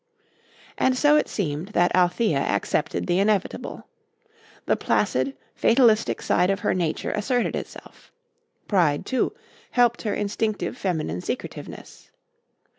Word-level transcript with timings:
And 0.79 0.97
so 0.97 1.15
it 1.15 1.29
seemed 1.29 1.67
that 1.73 1.95
Althea 1.95 2.39
accepted 2.39 3.05
the 3.05 3.19
inevitable. 3.19 3.85
The 4.65 4.75
placid, 4.75 5.37
fatalistic 5.53 6.23
side 6.23 6.49
of 6.49 6.61
her 6.61 6.73
nature 6.73 7.11
asserted 7.11 7.55
itself. 7.55 8.11
Pride, 8.67 9.05
too, 9.05 9.31
helped 9.69 10.01
her 10.01 10.15
instinctive 10.15 10.75
feminine 10.75 11.21
secretiveness. 11.21 12.09